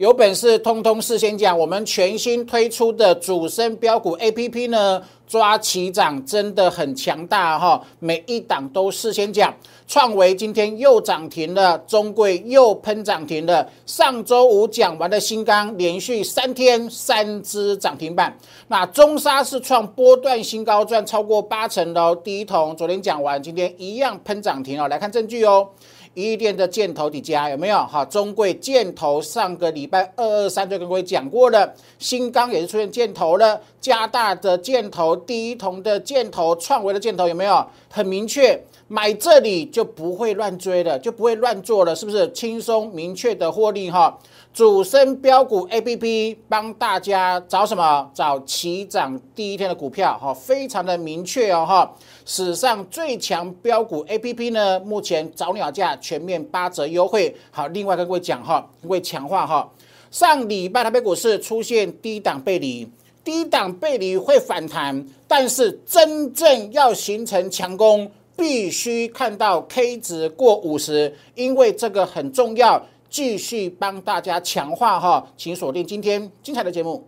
[0.00, 9.54] 有本事通通事先讲，我们全新推出的主升标股 A P P 呢，抓起涨真的很强大哈，每一档都事先讲。
[9.86, 13.68] 创维今天又涨停了，中贵又喷涨停了。
[13.84, 18.34] 上周五讲完的新钢连续三天三只涨停板，
[18.68, 22.18] 那中沙是创波段新高，赚超过八成的哦。
[22.24, 24.88] 第一桶昨天讲完，今天一样喷涨停哦。
[24.88, 25.68] 来看证据哦。
[26.14, 27.78] 一店的箭头底加有没有？
[27.86, 37.64] 哈，中贵箭头上个礼拜二二三就跟各位讲过了，新钢也是出现箭头了，加大的箭头，第一铜的箭头，创维的箭头有没有？
[37.88, 38.60] 很明确，
[38.92, 42.28] 买这里就不会乱追了，就不会乱做了，是不是？
[42.32, 44.18] 轻松明确的获利哈。
[44.52, 48.10] 主升标股 A P P 帮大家找什么？
[48.12, 51.94] 找起涨第一天的股票哈，非常的明确哦哈。
[52.26, 57.32] 史上最强标股 A P P 呢，目前早鸟价全面八折优惠。
[57.52, 59.70] 好，另外跟各位讲哈，各位强化哈。
[60.10, 62.90] 上礼拜台北股市出现低档背离，
[63.22, 72.82] 低档背离会反弹，但是真正要形成强攻，必须看到 K 值过五十，因为这个很重要。
[73.10, 77.06] 继续帮大家强化哈，请锁定今天精彩的节目。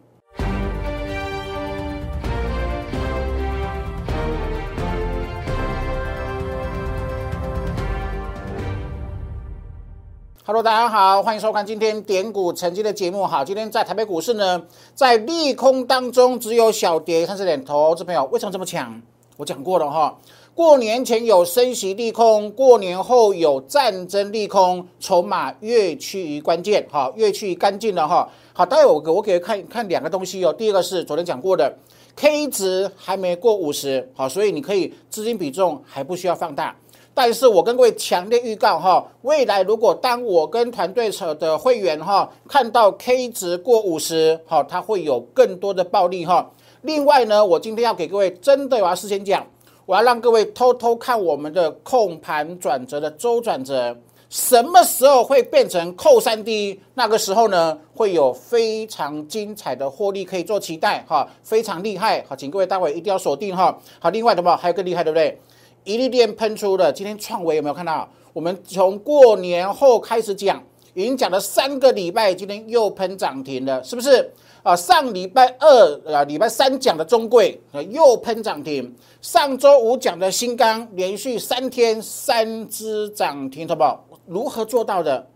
[10.44, 13.24] Hello，大家好，欢迎收看今天点股成绩的节目。
[13.24, 14.62] 好，今天在台北股市呢，
[14.94, 17.64] 在利空当中只有小跌，三十点。
[17.64, 19.00] 投资朋友为什么这么强？
[19.38, 20.18] 我讲过了哈。
[20.54, 28.28] 过年前有升息利空，过年后有战争利空，筹码越趋于关键，哈，越趋于干净了哈。
[28.52, 30.52] 好，待会我给我给看看两个东西哦。
[30.52, 31.74] 第一个是昨天讲过的
[32.16, 36.76] ，K 值还没过五十，好，所以你可以资金比重还不需要放大。
[37.14, 46.50] 但是我跟各位强烈预告哈，未来如果当我跟团队扯的会员哈看到 K 值过五十，好，它会有更多的暴利哈。
[46.82, 49.46] 另外呢，我今天要给各位真的我要事先讲。
[49.92, 53.94] 我要让各位偷偷看我们的控盘转折的周转折，
[54.30, 56.80] 什么时候会变成扣三 D？
[56.94, 63.78] 那个时候呢，会有非常精彩的获利可以做期待哈，非常厉害好，请各位待会一定要锁定哈。
[63.98, 65.38] 好，另外的话还有更厉害，对不对？
[65.84, 68.08] 一利电喷出的，今天创维有没有看到？
[68.32, 70.62] 我们从过年后开始讲，
[70.94, 74.32] 已经讲了三个礼拜，今天又喷涨停了，是不是？
[74.62, 78.94] 啊，上礼拜二啊，礼拜三讲的中贵又喷涨停。
[79.20, 83.84] 上周五讲的新钢连续三天三只涨停，好不？
[84.26, 85.26] 如何做到的？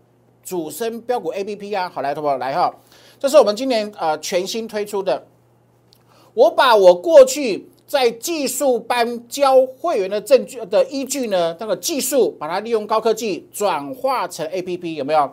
[0.45, 2.27] 主升标股 A P P 啊，好来，好不？
[2.37, 2.73] 来哈，
[3.19, 5.21] 这是我们今年呃全新推出的。
[6.33, 15.29] 我把我过去在技术班教会员的证据的依据呢，那个技术把它利用高科技转化成 A P P，有没有？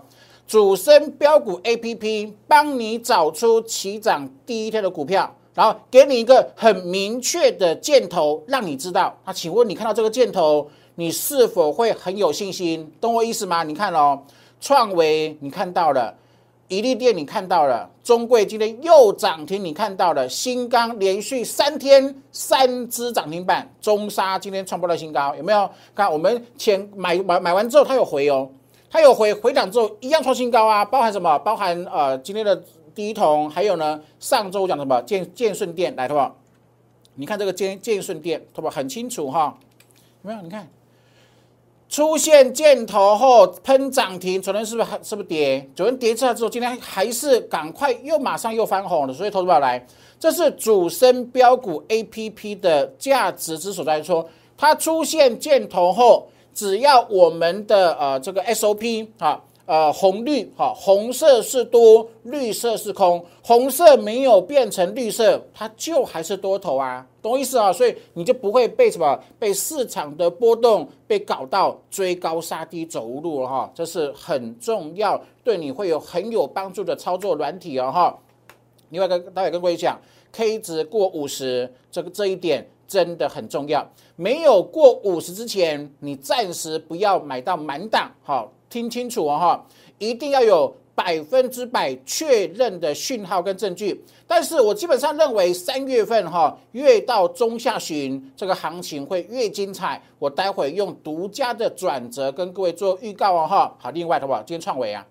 [0.47, 9.17] 主升标股 A P P 帮你找出起涨第一天的股票，然后给你一个很明确的箭头，让你知道。
[9.25, 12.93] 那请问你看到这个箭头，你是否会很有信心？
[13.01, 13.63] 懂我意思吗？
[13.63, 14.23] 你看哦，
[14.61, 16.15] 创维你看到了，
[16.69, 25.69] 一利电你看到了，中贵今天又涨停，你看到了，新钢连续三天三只涨停板，中沙今天创不了新高，有没有？
[25.95, 28.51] 看我们前买买买完之后，它有回哦。
[28.95, 31.37] 它有回回档之后一样创新高啊，包含什么？
[31.41, 32.63] 包含呃今天的
[32.95, 36.33] 第一桶，还有呢上周讲什么建建顺电来，对吧？
[37.17, 38.71] 你看这个建建顺电，对吧？
[38.71, 39.59] 很清楚哈，
[40.23, 40.41] 有没有？
[40.43, 40.69] 你看
[41.89, 45.69] 出现箭头后喷涨停，昨天是不是是不是跌？
[45.75, 49.85] 昨天跌出来之后，今天还是赶快又马上又翻红了，所以投资者来，
[50.21, 54.25] 这是主升标股 A P P 的价值之所在，说
[54.57, 56.29] 它出现箭头后。
[56.55, 67.73] 只要我们的呃这个 SOP 啊，呃红绿哈，红色是多，绿色是空，红色没有变成绿色，它就还是多头啊，懂我意思啊？
[67.73, 78.17] 所以你就不会被什么被市场的波动被搞到追高杀低走路了哈，这是很重要，对你会有很有帮助的操作软体哦哈。
[78.91, 80.01] 另外跟大家跟各位讲
[80.31, 82.69] ，K 值过五十，这个这一点。
[82.87, 83.87] 真的很重要，
[84.17, 89.67] 没有过五十之前，你暂时不要买到满档，好，听清楚哦哈，
[89.99, 94.05] 一定要有百分之百确认的讯号跟证据。
[94.27, 100.01] 但是我基本上认为三月份哈，越到中下旬，这个行情会越精彩。
[100.19, 103.77] 我待会用独家的转折跟各位做预告哦哈。
[103.79, 105.05] 好，另外的话，今天创伟啊。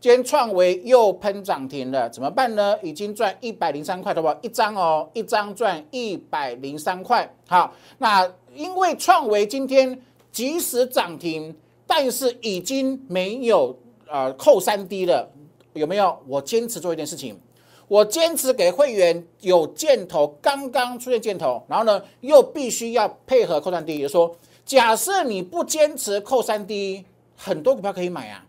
[0.00, 2.74] 今天创维又喷涨停了，怎么办呢？
[2.82, 4.34] 已经赚一百零三块，好不好？
[4.40, 7.30] 一张哦，一张赚一百零三块。
[7.46, 10.00] 好，那因为创维今天
[10.32, 11.54] 即使涨停，
[11.86, 15.30] 但是已经没有呃扣三 D 了。
[15.74, 16.18] 有没有？
[16.26, 17.38] 我坚持做一件事情，
[17.86, 27.04] 我坚持给会员有箭头，刚刚出现箭头，然后呢，又必须要配合扣三 D，也就说，假设你不坚持扣三 D，
[27.36, 28.44] 很多股票可以买啊，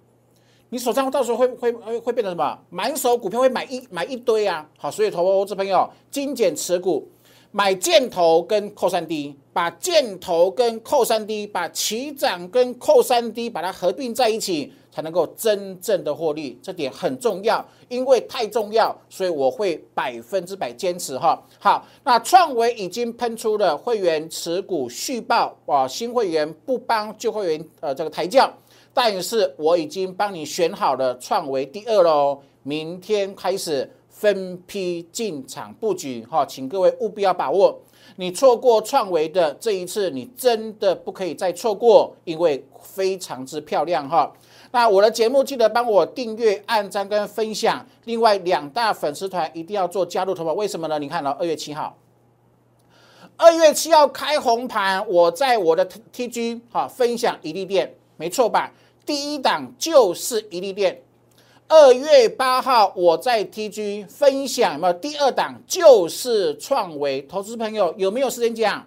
[0.73, 2.57] 你手上到时候会会会会变成什么？
[2.69, 4.65] 满手股票会买一买一堆啊。
[4.77, 7.05] 好，所以投资朋友精简持股。
[7.53, 16.57] 买箭头跟扣三 D，把箭头跟扣三 D，把起涨跟扣三 D 把它合并在一起，才能够真正的获利。
[16.63, 21.37] 这点很重要，因为太重要，所以我会百分之百坚持哈。
[21.59, 28.49] 好，那创维已经喷出了会员持股续报哇，新会员不帮旧会员呃这个抬轿，
[28.93, 33.89] 但是我已经帮你选好了创维第二喽，明天开始。
[34.13, 37.79] 分批进场布局，哈，请各位务必要把握。
[38.17, 44.31] 你错过创维的这一次，你真的不可以再错过，因为非常之漂亮，哈。
[44.69, 47.83] 那我的节目记得帮我订阅、按赞跟分享。
[48.03, 50.53] 另外两大粉丝团一定要做加入，投保。
[50.53, 50.99] 为什么呢？
[50.99, 51.97] 你看到二月七号，
[53.37, 58.71] 二月七号开红盘，我在我的 T G 哈分享一利店，没错吧？
[59.03, 61.01] 第一档就是一利店。
[61.67, 68.85] 二月八号，我在 TG 分享嘛，第二档就是创维，投资朋友有没有时间讲？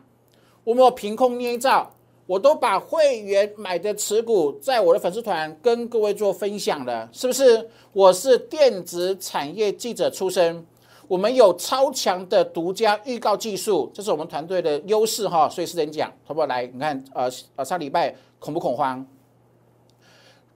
[0.63, 1.93] 我没有凭空捏造，
[2.27, 7.69] 我都把会员买的持股在我的粉丝团跟各位做分享了，是不是？
[7.93, 10.65] 我是电子产业记者出身，
[11.09, 16.47] 我们有超强的独家预告技术，这是我们团队的优势哈，所以是人讲，好不好？
[16.47, 19.05] 来，你看，呃呃，上礼拜恐不恐慌？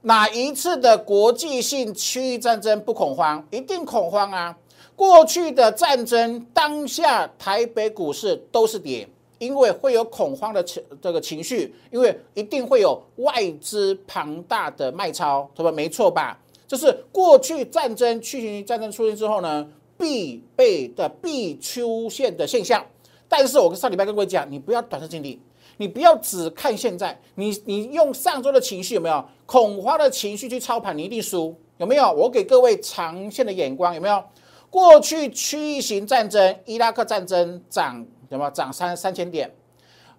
[0.01, 3.45] 哪一次的国际性区域战争不恐慌？
[3.51, 4.57] 一定恐慌啊！
[4.95, 9.07] 过去的战争，当下台北股市都是跌，
[9.39, 15.71] 因为会有恐慌的情这个情绪，因为一定会有外资庞大的卖超，对吧？
[15.71, 16.39] 没错吧？
[16.65, 19.67] 这是过去战争、区域战争出现之后呢，
[19.97, 22.85] 必备的必出现的现象。
[23.27, 25.39] 但是我跟上礼拜跟各位讲，你不要短视经历。
[25.79, 32.11] 你不要只看现在，你你用上周的情绪有没有恐慌的情绪去操盘，你一定输，有没有？
[32.11, 34.21] 我给各位长线的眼光，有没有？
[34.69, 39.49] 过去区域型战争，伊拉克战争涨有没有涨三三千点？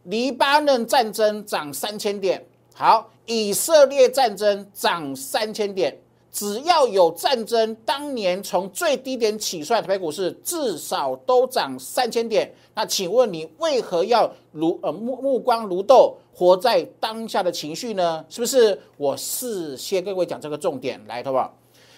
[0.05, 2.43] 黎巴嫩战争涨三千点，
[2.73, 5.95] 好，以色列战争涨三千点。
[6.33, 12.51] 只要有战争，当年从最低点起算，台北股市至少都涨三千点。
[12.81, 18.25] 那请问你为何要如呃目目光如豆，活在当下的情绪呢？
[18.31, 18.81] 是不是？
[18.97, 21.39] 我事先跟各位讲这个重点来，好不？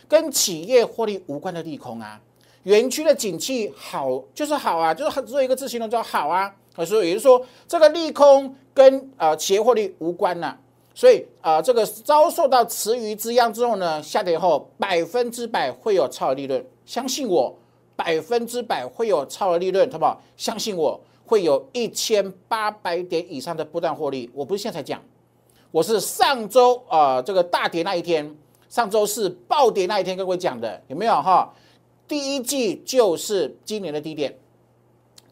[0.09, 2.21] 跟企业获利无关的利空啊，
[2.65, 6.53] 园区的景气好就是好啊，就是做一个字形容叫好啊。
[6.85, 10.59] 所以也就是说，这个利空跟呃企业获利无关呐。
[10.97, 17.57] 所以啊，这个遭受到池鱼之殃之后呢，下跌后百分之百会有超额利润，相信我，
[18.03, 20.21] 百分之百会有超额利润，好不好？
[20.37, 24.29] 相信我会有一千八百点以上的波段获利。
[24.35, 25.01] 我不是现在才讲，
[25.71, 28.37] 我是上周啊这个大跌那一天，
[28.69, 31.49] 上周是暴跌那一天跟各位讲的，有没有哈？
[32.09, 34.37] 第一季就是今年的低点，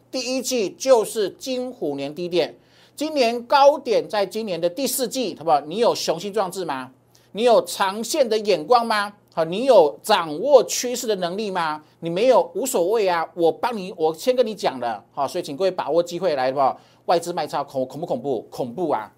[0.09, 2.55] 第一季就是金虎年低点。
[2.95, 5.59] 今年高点在今年的第四季，好不好？
[5.59, 6.89] 你有雄心壮志吗？
[7.33, 9.13] 你有长线的眼光吗？
[9.33, 11.81] 好，你有掌握趋势的能力吗？
[12.01, 16.77] 你没有无所谓啊，我帮你，我先跟你讲了，好，所以请各位把握机会来，吧？
[17.05, 18.41] 外资卖超恐恐不恐怖？
[18.51, 19.11] 恐怖啊！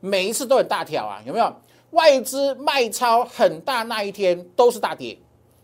[0.00, 1.52] 每一次都很大条啊，有没有？
[1.90, 5.16] 外资卖超很大那一天都是大跌，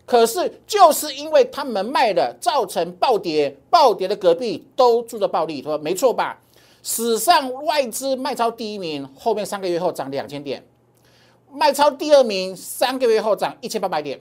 [0.05, 6.39] 可是就是因为他们卖了，造成暴跌，暴跌的隔壁都住着暴利，说没错吧？
[6.83, 10.61] 史上外资卖超第一名，后面三个月后涨两千点；
[11.51, 14.17] 卖超第二名，三个月后涨一千八百点；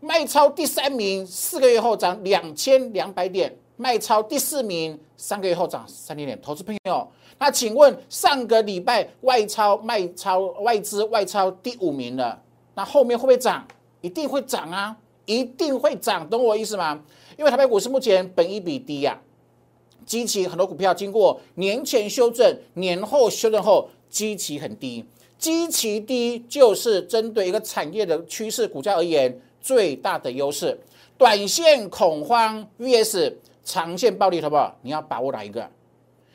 [0.00, 6.40] 卖超第三名，四个月后涨两千两百点；卖超第四名，三个月后涨三千点。
[6.40, 7.06] 投资朋友，
[7.38, 12.40] 那请问上个礼拜外超卖超外资外超第五名了，
[12.74, 13.66] 那后面会不会涨？
[14.00, 14.96] 一定会涨啊，
[15.26, 17.02] 一定会涨，懂我意思吗？
[17.36, 19.18] 因为台北股市目前本一比低呀。
[20.06, 25.04] 基期很多股票经过年前修正，年后修正后，基期很低。
[25.40, 30.78] 基期低就是针对一个产业的趋势股价而言最大的优势。
[31.18, 33.32] 短线恐慌 vs
[33.64, 34.76] 长线暴利，好不好？
[34.82, 35.68] 你要把握哪一个？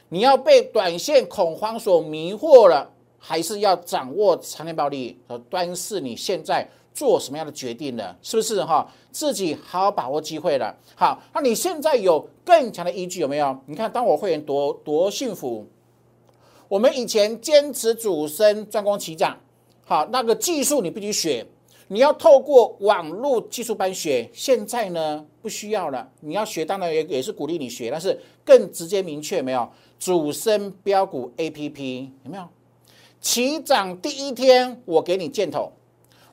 [0.10, 5.18] 你要被短线恐慌所迷惑了，还是要掌握长线暴利？
[5.50, 6.68] 端视你现在。
[6.96, 8.16] 做什么样的决定呢？
[8.22, 8.90] 是不是哈？
[9.12, 10.74] 自己好好把握机会了。
[10.96, 13.54] 好，那你现在有更强的依据有没有？
[13.66, 15.68] 你看，当我会员多多幸福。
[16.68, 19.38] 我们以前坚持主升专攻起涨，
[19.86, 21.46] 好，那个技术你必须学。
[21.88, 26.10] 你要透过网络技术班学，现在呢不需要了。
[26.22, 29.70] 你要学，当然也也是鼓励你学，但是更直接明确没有？
[30.00, 32.44] 主升标股 A P P 有没有？
[33.22, 35.72] 起涨第一天，我给你箭头，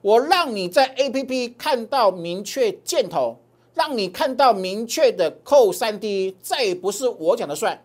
[0.01, 3.37] 我让你在 A P P 看到明确箭头，
[3.75, 7.79] 让你看到明确的扣三 D，再也不是我讲的算。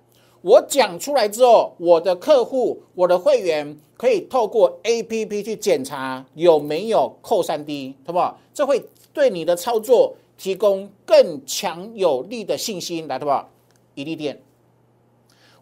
[0.47, 8.39] 我讲出来之后，我的客户、我的会员可以透过 A P P 去检查有没有扣三 D，好不好？
[8.53, 13.49] 这会对你的操作提供更强有力的信心，来，好不好？
[13.93, 14.41] 一利店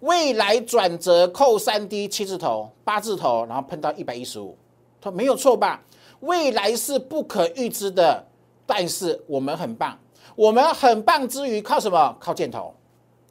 [0.01, 4.55] 未来转折扣三 D 七字头、八字头，然后喷到一百一十五，
[5.01, 5.83] 他没有错吧？
[6.19, 8.23] 未来是不可预知的，
[8.67, 9.97] 但是我们很棒，
[10.35, 12.15] 我们很棒之余靠什么？
[12.19, 12.71] 靠箭头，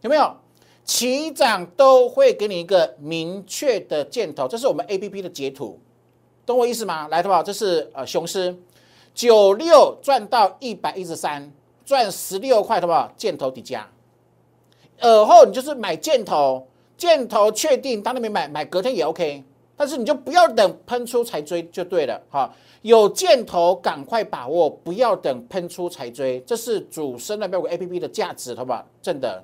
[0.01, 0.35] 有没有？
[0.85, 5.79] 起涨都会给你一个明确的箭头，这是我们 A P P 的截图，
[6.45, 7.09] 懂我意思吗？
[7.09, 7.43] 来，好不好？
[7.43, 8.55] 这是呃雄狮
[9.15, 11.51] 九六赚到一百一十三，
[11.87, 13.11] 赚十六块，好不好？
[13.17, 13.89] 箭头底价，
[15.01, 16.67] 而后你就是买箭头，
[16.99, 19.43] 箭头确定当那边买，买隔天也 OK，
[19.77, 22.55] 但是你就不要等喷出才追就对了，哈。
[22.83, 28.87] 有箭头赶快把握，不要等喷出才追，这是主升的标股 A P P 的价值，好不好？
[29.01, 29.43] 正的。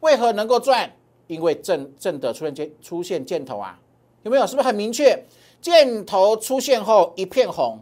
[0.00, 0.90] 为何能够赚？
[1.26, 3.78] 因为正正的出现箭出现箭头啊，
[4.24, 4.44] 有没有？
[4.44, 5.16] 是不是很明确？
[5.62, 7.78] 箭头出现后一片红，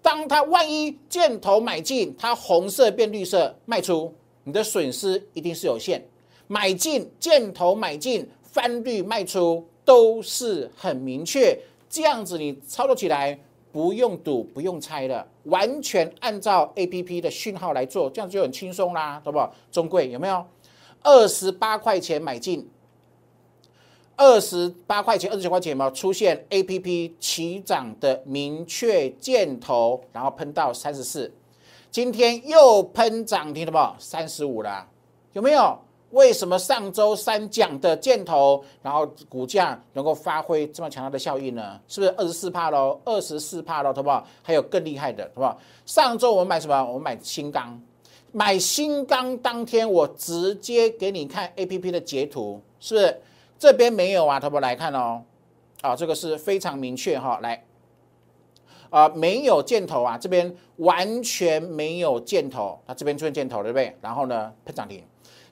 [0.00, 6.02] 当它万一箭头买进，它红色变绿色卖出，你的损失一定是有限。
[6.46, 11.58] 买进箭头买进翻绿卖出都是很明确，
[11.90, 13.38] 这样子你操作起来
[13.70, 19.52] 不用赌不用猜的，完全按照 A P P 的讯号来做，这样就很轻松啦，好不好？
[19.70, 20.42] 中贵有没有？
[21.02, 22.68] 二十八块钱买进，
[24.16, 31.32] 二十八块钱、二十九块钱嘛，出现 A P P 起涨的明确箭头，然后喷到三十四，
[31.90, 34.00] 今天又喷涨停了不？
[34.00, 34.86] 三十五了，
[35.32, 35.78] 有没有？
[36.10, 41.78] 为什么上周三讲的箭头，然后股价能够发挥这么强大的效应呢？
[41.86, 42.98] 是不是二十四帕喽？
[43.04, 44.26] 二十四帕喽，好不好？
[44.42, 45.60] 还有更厉害的，好不好？
[45.84, 46.82] 上周我们买什么？
[46.82, 47.78] 我们买新钢。
[48.32, 53.20] 买新钢当天，我直接给你看 A P P 的截图，是不是？
[53.58, 55.22] 这边没有啊，他不来看哦。
[55.80, 57.64] 啊，这个是非常明确哈，来，
[58.90, 63.96] 啊，没有箭头啊，这边完全没有箭头，它这边出现箭头对不对？
[64.00, 65.02] 然后呢，喷涨停，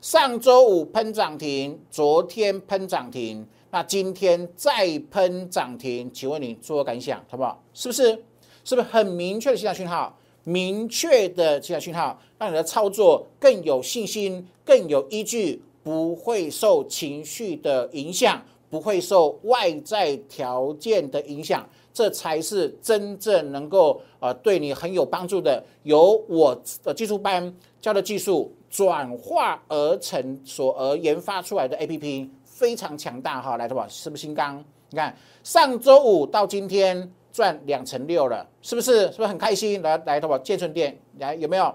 [0.00, 7.24] 上周五喷涨停，昨天喷涨停，那今天再喷涨停，请问你作何感想？
[7.28, 7.62] 好不好？
[7.72, 8.24] 是不是？
[8.64, 10.18] 是不是很明确的信号讯号？
[10.48, 25.60] 明确的其他讯号，让你的操作更有信心、更有依据，不会受情绪的影响，不会受外在条件的影响，这才是真正能够呃对你很有帮助的。
[25.82, 33.56] 由我的技术班教的技术转化而成所而研发出来的 A P P，非常强大哈！
[33.56, 33.84] 来，的吧？
[33.88, 34.64] 是不是新钢？
[34.90, 35.12] 你看
[35.42, 37.12] 上周五到今天。
[37.36, 39.02] 赚两成六了，是不是？
[39.12, 39.82] 是不是很开心？
[39.82, 40.38] 来来，的吧？
[40.38, 41.74] 建顺店来有没有？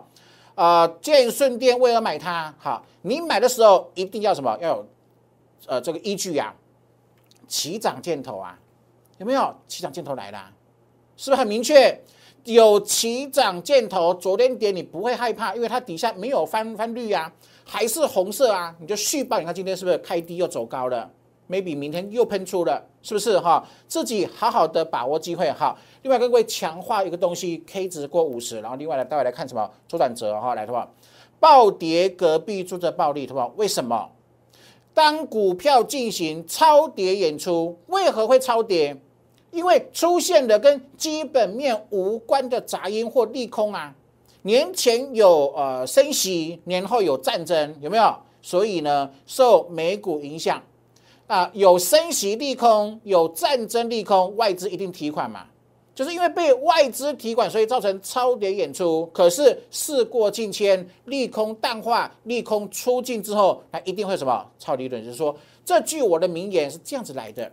[0.55, 2.51] 呃，建顺店为了买它？
[2.57, 4.57] 好，你买的时候一定要什么？
[4.59, 4.87] 要有
[5.67, 6.51] 呃这个依据呀，
[7.47, 8.57] 起涨箭头啊，
[9.19, 9.55] 有没有？
[9.67, 10.51] 起涨箭头来了，
[11.15, 11.95] 是不是很明确？
[12.45, 17.31] 有起涨箭头，昨天点你不会害怕，因为它底下没有翻翻绿啊，
[17.63, 19.37] 还是红色啊，你就续报。
[19.37, 21.07] 你看今天是不是开低又走高了
[21.51, 23.61] 美比明天又喷出了，是不是哈？
[23.85, 25.77] 自己好好的把握机会哈。
[26.01, 30.89] 另外各位强化一个东西，K 值过五十，然后另外呢，待会来看什么周转折哈，来的话，
[31.41, 33.51] 暴跌隔壁住着暴利，对吧？
[33.57, 34.09] 为什么？
[34.93, 38.95] 当股票进行超跌演出，为何会超跌？
[39.51, 43.93] 因为出现了跟基本面无关的杂音或利空啊。
[44.43, 48.15] 年前有呃升息，年后有战争，有没有？
[48.41, 50.61] 所以呢，受美股影响。
[51.31, 55.45] 啊，有升息利空，有战争利空，外资一定提款嘛？
[55.95, 59.05] 就是因为被外资提款，所以造成超跌演出。
[59.13, 65.01] 可是事过境迁，利空淡化，利空出尽之后，它一定会什么超利润？
[65.01, 65.33] 就是说，
[65.63, 67.49] 这句我的名言是这样子来的：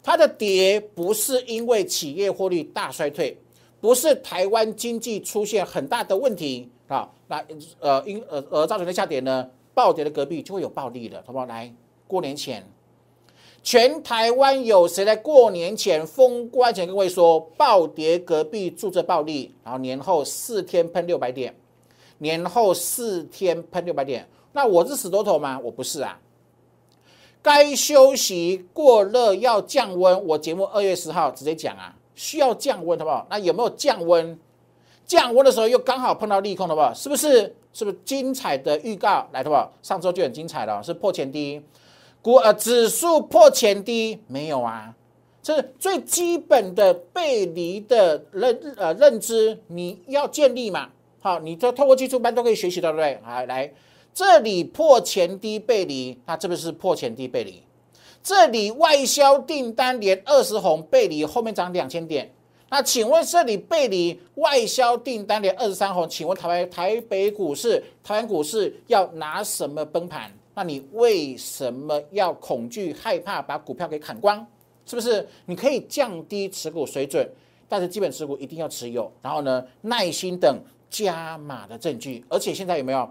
[0.00, 3.36] 它的跌不是因为企业获利大衰退，
[3.80, 7.44] 不是台湾经济出现很大的问题啊，那
[7.80, 9.50] 呃因呃而造成的下跌呢？
[9.74, 11.46] 暴跌的隔壁就会有暴利的，好不好？
[11.46, 11.74] 来，
[12.06, 12.64] 过年前。
[13.70, 21.54] 全台湾有谁在过年前封关前跟各位说暴跌隔壁住着暴利，然后年后四天喷六百点，
[22.16, 25.60] 年后四天喷六百点，那我是死多头吗？
[25.62, 26.18] 我不是啊。
[27.42, 33.26] 该休息过热要降温，我节目二月十号直接讲啊，需要降温，好不好？
[33.28, 34.40] 那有没有降温？
[35.04, 36.94] 降温的时候又刚好碰到利空，好不好？
[36.94, 37.54] 是不是？
[37.74, 39.70] 是不是精彩的预告来，好不好？
[39.82, 41.62] 上周就很精彩了，是破前低，
[42.22, 44.94] 股呃指数破前低没有啊？
[45.40, 50.88] 这是最基本的背离的认呃认知，你要建立嘛？
[51.20, 53.20] 好，你就透过技术班都可以学习到，对不对？
[53.24, 53.72] 好，来
[54.12, 57.62] 这里破前低背离，那这不是破前低背离？
[58.22, 62.30] 这里外销订单连二十红背离，后面涨两千点。
[62.68, 70.30] 那请问这里背离外销订单连二十三红，请问台湾台北股市、台湾股市要拿什么崩盘？
[70.58, 74.44] 那你为什么要恐惧害怕把股票给砍光？
[74.84, 75.24] 是不是？
[75.46, 77.24] 你可以降低持股水准，
[77.68, 79.08] 但是基本持股一定要持有。
[79.22, 80.60] 然后呢，耐心等
[80.90, 82.24] 加码的证据。
[82.28, 83.08] 而且现在有没有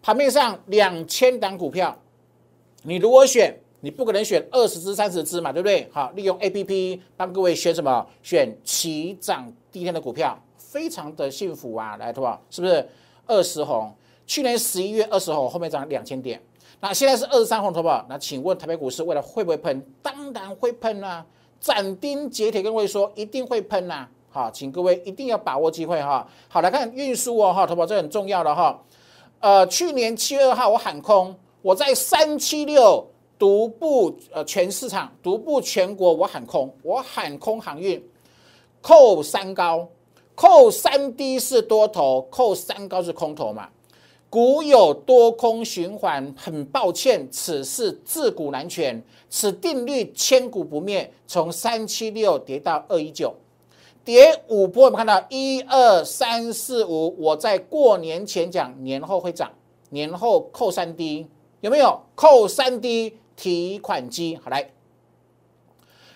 [0.00, 1.98] 盘面上两千档股票？
[2.84, 3.52] 你如果选？
[3.80, 5.88] 你不可能选二十只、三十只嘛，对不对？
[5.92, 8.06] 好，利用 A P P 帮各位选什么？
[8.22, 11.96] 选起涨第一天的股票，非常的幸福啊！
[11.96, 12.40] 来，对吧？
[12.50, 12.88] 是不是
[13.26, 13.92] 二十红？
[14.28, 16.40] 去年十一月二十红，后面涨两千点。
[16.80, 18.04] 那现在是二十三红，对吧？
[18.08, 19.84] 那请问台北股市未来会不会喷？
[20.02, 21.24] 当然会喷啊！
[21.60, 24.06] 斩钉截铁跟各位说，一定会喷呐！
[24.30, 26.26] 好，请各位一定要把握机会哈。
[26.48, 28.82] 好，来看运输哦，哈，投保这很重要的哈。
[29.40, 33.06] 呃，去年七月二号我喊空，我在三七六。
[33.36, 38.02] 独步呃全市场，独步全国，我喊空，我喊空航运，
[38.80, 39.86] 扣三高，
[40.36, 43.68] 扣三低是多头，扣三高是空头嘛？
[44.34, 49.00] 股有多空循环，很抱歉，此事自古难全，
[49.30, 51.08] 此定律千古不灭。
[51.24, 53.32] 从三七六跌到二一九，
[54.04, 59.52] 跌五波，我们看到一二三四五，我在过年前讲年后会涨，
[59.90, 61.28] 年后扣三低，
[61.60, 63.16] 有没有扣三低？
[63.36, 64.70] 提款机好来，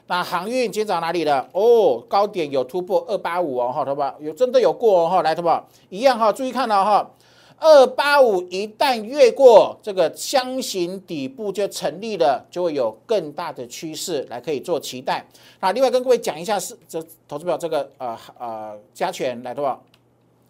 [0.08, 1.48] 那航运今天涨哪里了？
[1.52, 4.16] 哦，高点有突破二八五哦，哈，好不好？
[4.20, 5.68] 有真的有过哦，哈，来，好不好？
[5.88, 7.10] 一样哈，注意看到哈，
[7.60, 15.24] 二八五一旦越过这个箱型底部就成立了，就会有更大的趋势来可以做期待。
[15.60, 19.84] 那另外跟各位讲一下是这投资表这个呃呃加权来，好不好？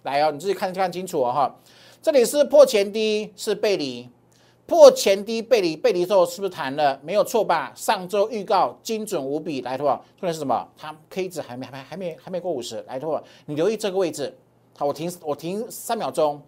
[0.03, 1.57] 来哦，你自己看看清楚哦，哈，
[2.03, 4.09] 这里是破前低，是背离。
[4.67, 7.01] 破前低背离，背离之后是不是弹了？
[7.03, 7.73] 没有错吧？
[7.75, 9.89] 上周预告精准无比，来，托，
[10.21, 10.69] 重点是什么？
[10.77, 14.37] 它 K 值还没还还没还没过五十，来，托，你留意这个位置。
[14.77, 16.41] 好，我停我停三秒钟。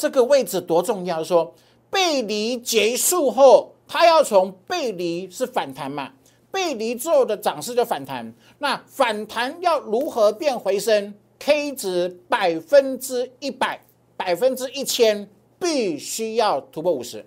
[0.00, 1.22] 这个位置多重要？
[1.22, 1.52] 说
[1.90, 6.12] 背离结束后，它要从背离是反弹嘛？
[6.50, 8.32] 背离之后的涨势就反弹。
[8.60, 13.78] 那反弹要如何变回升？K 值百分之一百，
[14.16, 15.28] 百分之一千。
[15.58, 17.22] 必须要突破五十，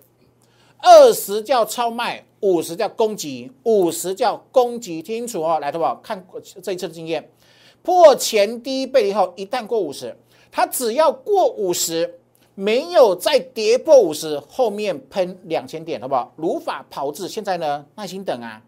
[0.78, 5.94] 二十叫超卖，五十叫攻击，五十叫攻击，听清楚哦，来，好不好？
[6.02, 6.26] 看
[6.60, 7.30] 这一次的经验，
[7.82, 10.16] 破前低背离后，一旦过五十，
[10.50, 12.18] 它只要过五十，
[12.54, 16.32] 没有再跌破五十，后面喷两千点，好不好？
[16.36, 17.28] 如法炮制。
[17.28, 18.62] 现在呢，耐心等啊，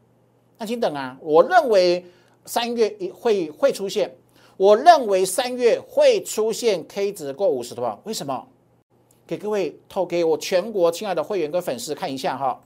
[0.59, 1.17] 耐心等啊。
[1.21, 2.05] 我认为
[2.45, 4.15] 三月会会出现，
[4.57, 8.01] 我认为三月会出现 K 值过五十，好不好？
[8.05, 8.47] 为什么？
[9.27, 12.61] 给各位偷给我全国亲爱的会员跟粉丝看一下哈，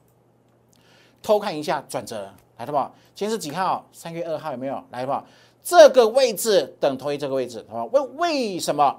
[1.22, 2.94] 偷看一下转折来的不好？
[3.14, 3.86] 今天是几号？
[3.92, 5.26] 三月二号有没有来的不好？
[5.62, 7.92] 这个位置等同于这个位置，好吧？
[7.92, 8.98] 为为什么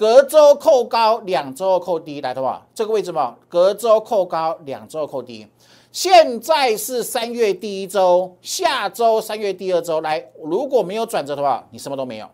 [0.00, 2.66] 隔周扣高，两周扣低来的不好？
[2.74, 5.46] 这个位置嘛，隔周扣高，两周扣低。
[5.92, 12.26] 现在是三月第一周，下周三月第二周来，如果没有转折的话，你什么都没有，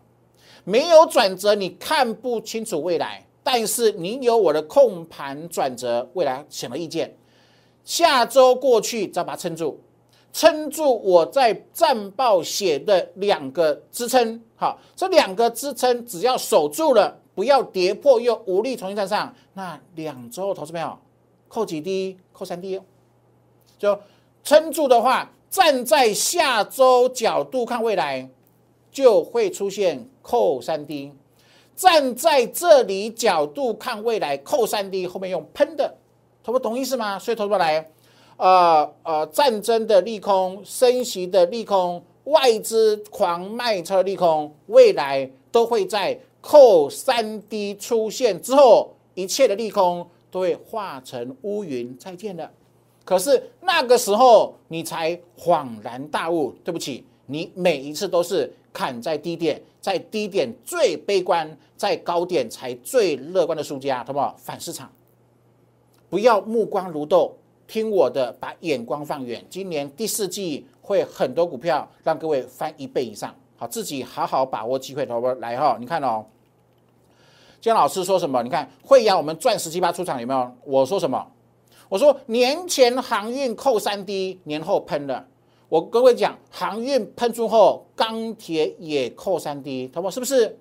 [0.63, 3.21] 没有转折，你看不清楚未来。
[3.43, 7.17] 但是你有我的控盘转折，未来什么意见？
[7.83, 9.77] 下周过去，再把它撑住，
[10.31, 14.41] 撑住我在战报写的两个支撑。
[14.55, 20.97] 好，这两个支撑只要守住了，不要跌破又无力重新站上，那两周投资朋友
[21.47, 22.17] 扣几滴？
[22.33, 22.83] 扣三滴哦。
[23.77, 23.99] 就
[24.43, 28.27] 撑住的话，站在下周角度看未来，
[28.91, 31.13] 就会出现扣三滴。
[31.75, 35.95] 站在这里角度看未来，扣三 D 后面用喷的，
[36.43, 37.19] 投不懂意思吗？
[37.19, 37.87] 所以投不来，
[38.37, 52.51] 呃呃，战争的利空、升息的利空、外资狂卖车利空，未来都会在扣三 D 出现之后，一切的利空都会化成乌云，再见了。
[53.03, 58.53] 可是那个时候你才恍然大悟，对不起，你每一次都是。
[58.73, 64.35] 砍在低点，在低点最悲观，在高点才最乐观的输家，好不好？
[64.37, 64.87] 反市场，
[66.11, 69.43] 不要目光如豆，听我的，把眼光放远。
[69.49, 75.77] 今年第四季会很多股票让各位翻一倍以上，好，自己好好把握机会，好不来哈？
[75.79, 76.25] 你看哦，
[77.59, 78.41] 姜老师说什么？
[78.43, 80.55] 你看惠阳我们赚十七八出场有没有？
[80.63, 81.25] 我说什么？
[81.89, 85.25] 我说年前航运扣三 D，年后喷了。
[85.69, 90.11] 我各位讲，航运喷出后，钢铁也扣三 D，好不？
[90.11, 90.59] 是不是？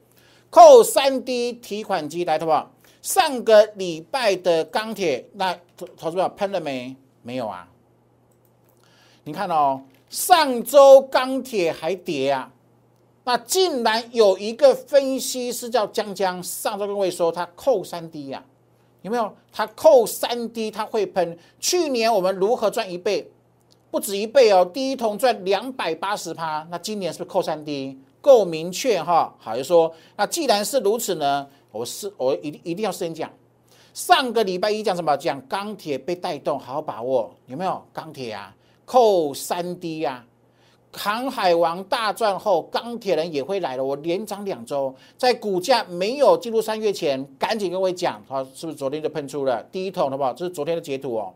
[0.48, 2.66] 扣三 D 提款机来，好不？
[3.02, 6.96] 上个礼拜的钢铁，那投投资者喷了没？
[7.22, 7.68] 没有啊。
[9.24, 12.50] 你看哦，上周钢铁还跌啊，
[13.26, 18.40] 那竟然有一个分析师叫江江，上周跟各位说他扣三 D 呀，
[19.02, 19.34] 有没有？
[19.50, 21.36] 他扣三 D 他会喷。
[21.58, 23.28] 去年我们如何赚一倍？
[23.90, 27.98] 不止一倍哦，第一桶赚两百八十趴，那今年是不是扣三 D？
[28.20, 29.34] 够明确哈。
[29.40, 31.48] 好，就说那既然是如此呢？
[31.72, 33.28] 我是我一定一定要先讲，
[33.92, 35.16] 上个礼拜一讲什么？
[35.16, 38.54] 讲钢铁被带动，好好把握，有没有钢铁啊？
[38.84, 40.24] 扣三 D 呀，
[40.96, 43.84] 航海王大赚后，钢铁人也会来了。
[43.84, 50.32] 我连涨两周，在股价没有进入三月前，赶紧跟我讲，好，是不是昨天就喷出了第一桶，好不好？
[50.32, 51.34] 这是昨天的截图哦，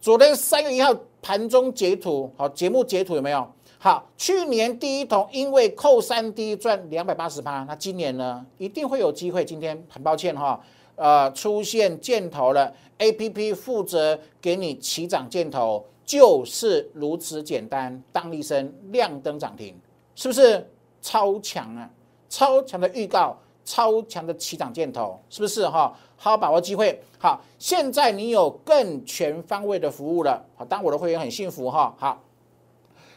[0.00, 3.46] 昨天三月一号盘中截图，好，节目截图有没有？
[3.78, 9.44] 好，去年第一桶因为扣三 D 赚两百八十八，那今年呢一定会有机会。
[9.44, 10.58] 今天很抱歉哈，
[10.96, 18.02] 呃，出现箭头了，A P P 负责给你起涨箭头，就是如此简单。
[18.12, 19.74] 当一声亮灯涨停，
[20.14, 20.70] 是不是
[21.00, 21.88] 超强啊？
[22.28, 25.96] 超强的预告，超强的起涨箭头，是不是哈？
[26.18, 27.00] 好好把握机会。
[27.18, 30.44] 好，现在你有更全方位的服务了。
[30.54, 31.94] 好，当我的会员很幸福哈。
[31.98, 32.22] 好。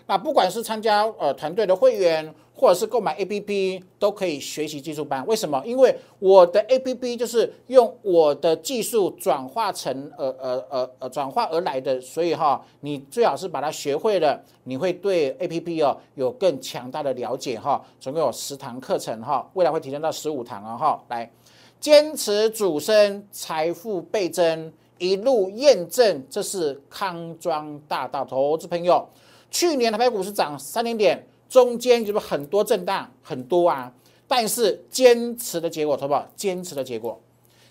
[0.07, 5.25] 那不管是参加呃团队的会员，或者是购买 APP，都可以学习技术班。
[5.27, 5.61] 为什么？
[5.65, 17.83] 因为我的 APP 就是用我的技术转化成呃呃呃呃转化而来的，所以哈，你最好是把它学会了，你会对 APP 哦有更强大的了解哈。
[17.99, 21.03] 总共有十堂课程哈，未来会提升到十五堂啊哈。
[21.09, 21.29] 来，
[21.81, 29.05] 坚持主升，财富倍增，一路验证，这是康庄大道投资朋友。
[29.51, 33.89] 去年台北股市涨三点点，中间就是很多震荡，很多啊。
[34.27, 36.27] 但是坚持的结果，好不好？
[36.35, 37.17] 坚持的结果，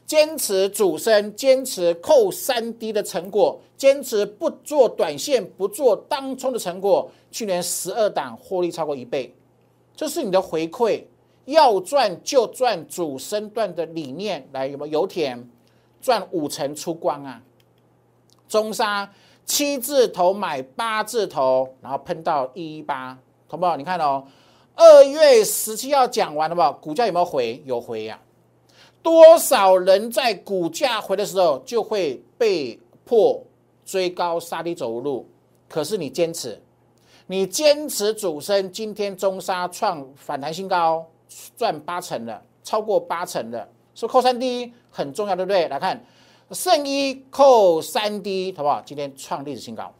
[0.07, 7.11] 坚持主升，坚持扣三低的成果，坚持不做短线、不做当冲的成果。
[7.31, 9.35] 去年十二档获利超过一倍，
[9.95, 11.05] 这是你的回馈。
[11.45, 15.03] 要赚就赚主升段的理念，来有没有？
[15.03, 15.47] 油田
[16.01, 17.43] 赚五成出光啊，
[18.49, 19.13] 中沙。
[19.45, 23.19] 七字头买八字头，然后喷到一一八，
[23.55, 23.77] 好不好？
[23.77, 24.25] 你看哦，
[24.75, 26.73] 二月十七号讲完了不好？
[26.73, 27.63] 股价有没有回？
[27.65, 28.21] 有回呀。
[29.01, 33.41] 多少人在股价回的时候就会被迫
[33.85, 35.29] 追高杀低走路？
[35.69, 36.61] 可是你坚持，
[37.29, 41.07] 你坚持主升，今天中沙创反弹新高，
[41.57, 45.69] 赚八成了，超过八成了，说扣三 D 很重要，对不对？
[45.69, 46.05] 来看。
[46.51, 48.83] 圣一扣三 D，好不好？
[48.85, 49.93] 今天创历史新高，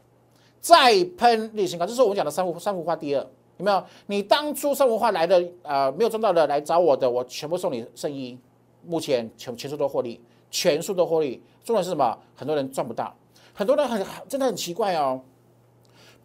[0.59, 1.85] 再喷历史新高。
[1.85, 3.83] 这是我们讲的三幅三幅画第二，有没有？
[4.07, 8.37] 你当初三幅画来的，呃，没有赚到的来找我的，我全部送你圣一。
[8.87, 11.41] 目前全全数都获利，全数都获利。
[11.63, 12.17] 重点是什么？
[12.35, 13.15] 很多人赚不到，
[13.53, 15.19] 很多人很真的很奇怪哦。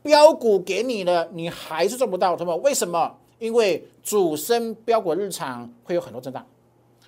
[0.02, 2.54] 标股给你了，你还是赚不到，懂吗？
[2.56, 3.16] 为什么？
[3.38, 6.44] 因为主升标股日常会有很多震荡，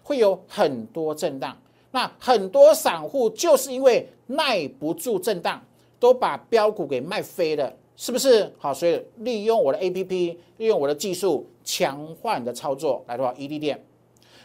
[0.03, 1.55] 会有很多震荡。
[1.91, 5.63] 那很多散户就是因为耐不住震荡，
[6.01, 8.53] 都把标股给卖飞了，是不是？
[8.59, 13.85] 好，所以利用我的 A P P，利用我的技术强化你的操作，来的话，一利店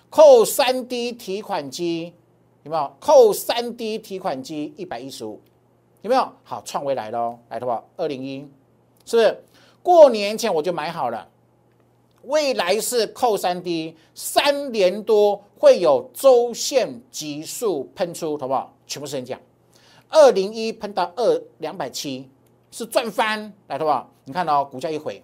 [0.09, 2.13] 扣三 D 提款机
[2.63, 2.91] 有没有？
[2.99, 5.41] 扣三 D 提款机一百一十五
[6.01, 6.31] 有没有？
[6.43, 8.47] 好，创维来喽，来的话，二零一
[9.05, 9.43] 是不是？
[9.81, 11.27] 过年前我就买好了。
[12.23, 18.73] 未来是扣三 D，三年多会有周线急速喷出，好不好？
[18.85, 19.39] 全部时间讲，
[20.09, 22.29] 二零一喷到二两百七，
[22.71, 24.09] 是赚翻，来，好不好？
[24.25, 25.23] 你看到股价一回，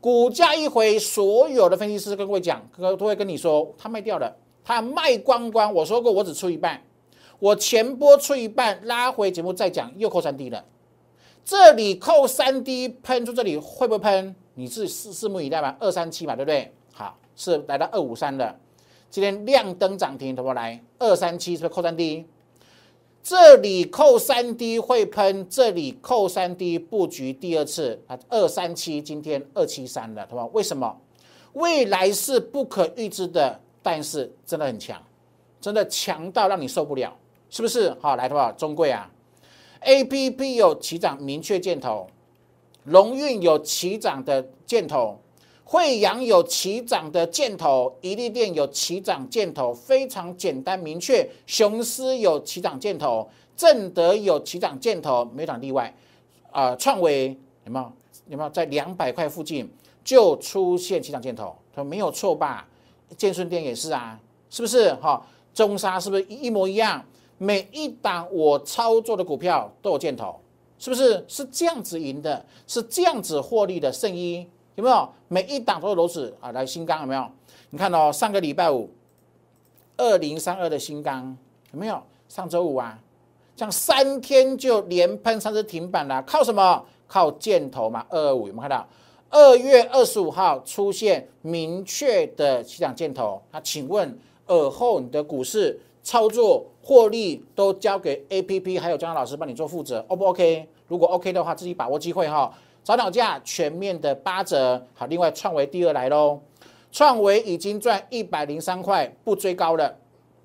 [0.00, 5.72] 股价一回，所有的分析师跟各位讲，哥都会跟你说，他卖掉了，他卖光光。
[5.72, 6.82] 我说过，我只出一半，
[7.38, 10.64] 我前波出一半，拉回节目再讲，又扣三 D 了。
[11.44, 14.34] 这里扣三 D 喷出，这里会不会喷？
[14.54, 16.72] 你是拭拭目以待吧，二三七嘛，对不对？
[16.92, 18.58] 好，是来到二五三的，
[19.10, 20.82] 今天亮灯涨停，怎么来？
[20.98, 22.26] 二三七是不是扣三 D？
[23.24, 30.44] 这里扣三 D 会喷，这里扣三 D 布局第二次啊，二三七今天二七三了，对吧？
[30.52, 30.94] 为什么？
[31.54, 35.02] 未来是不可预知的，但是真的很强，
[35.58, 37.16] 真的强到让你受不了，
[37.48, 37.96] 是不是？
[37.98, 39.10] 好，来的话，中贵啊。
[39.80, 42.06] A P P 有起涨明确箭头，
[42.84, 45.18] 龙运有起涨的箭头，
[45.64, 51.28] 惠阳有起涨的箭头，宜利店有起涨箭头，非常简单明确。
[51.46, 55.92] 雄狮有起涨箭头，正德有起涨箭头，没涨例外。
[56.50, 57.92] 啊，创维有没有？
[58.28, 59.68] 有没有在两百块附近
[60.04, 61.54] 就出现起涨箭头？
[61.74, 62.68] 他说没有错吧？
[63.16, 64.18] 建顺店也是啊，
[64.50, 64.94] 是不是？
[64.94, 67.04] 哈，中沙是不是一模一样？
[67.38, 70.38] 每一档我操作的股票都有箭头，
[70.78, 71.24] 是不是？
[71.26, 74.46] 是这样子赢的，是这样子获利的圣一
[74.76, 75.08] 有没有？
[75.34, 76.52] 每一档都有如此啊！
[76.52, 77.26] 来新钢有没有？
[77.70, 78.88] 你看哦，上个礼拜五
[79.96, 81.36] 二零三二的新钢
[81.72, 82.00] 有没有？
[82.28, 82.96] 上周五啊，
[83.56, 86.84] 这样三天就连喷三次停板了，靠什么？
[87.08, 88.06] 靠箭头嘛？
[88.10, 88.86] 二二五有没有看到？
[89.28, 94.16] 二月二十五号出现明确的起涨箭头，那请问
[94.46, 100.68] 尔后你的股市操作获利都交给 A P P 还有江老师帮你做负责，O 不 OK？
[100.86, 102.54] 如果 OK 的话，自己把握机会哈。
[102.84, 106.38] 早鸟价全面的八折，好，另外创维第二来喽，
[106.92, 109.96] 创维已经赚一百零三块，不追高了。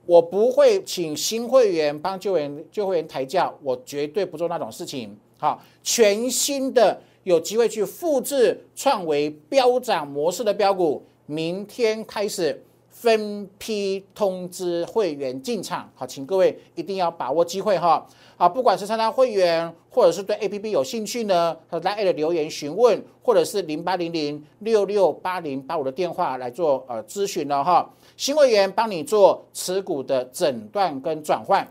[0.06, 5.16] 我不会请新会员帮旧员旧会员抬价，我绝对不做那种事情。
[5.38, 12.64] 好，全新的有机会去复制创维飙涨模式的标股，明天开始。
[13.02, 18.06] 分批通知会员进场，好，请各位一定要把握机会哈。
[18.36, 27.90] 啊，不管是参加会员，或者是对 A P P 有兴趣呢，来 A 的留言询问，或者是零八零零六六八零八五的电话来做呃咨询了哈。
[28.18, 31.66] 新会员帮你做持股的诊断跟转换，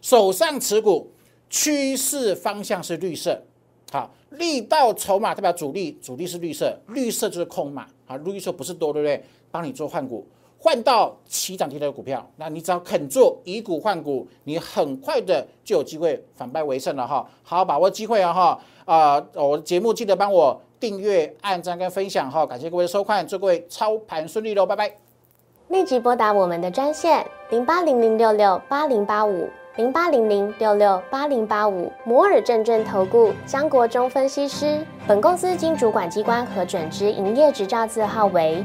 [0.00, 1.10] 手上持股
[1.48, 3.42] 趋势方向是绿色，
[3.90, 9.24] 好，力道筹码代表主力，主力是绿色，绿色就是空嘛，啊，绿色不是多，对不对？
[9.50, 10.26] 帮你做换股，
[10.58, 17.26] 换到起涨停的股票，那你只要肯做以股换股，你很快的就有机会反败为胜了哈！
[17.42, 18.58] 好好把握机会啊哈！
[18.84, 22.44] 啊，我的节目记得帮我订阅、按赞跟分享哈！
[22.44, 24.94] 感谢各位的收看，祝各位操盘顺利喽，拜拜！
[25.68, 38.64] 立即拨打我们的专线零八零零六六八零八五零八零零六六八零八五摩尔证券投顾江国忠分析师，本公司经主管机关核准之营业执照字号为。